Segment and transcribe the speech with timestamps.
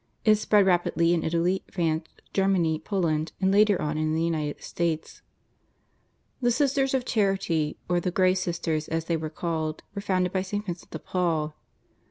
[0.25, 5.21] It spread rapidly in Italy, France, Germany, Poland, and later on in the United States.
[6.41, 10.41] The Sisters of Charity, or the Grey Sisters as they were called, were founded by
[10.41, 10.65] St.
[10.65, 11.55] Vincent de Paul.